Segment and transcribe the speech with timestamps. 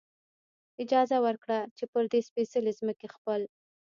[0.83, 3.41] اجازه ورکړه، چې پر دې سپېڅلې ځمکې خپل.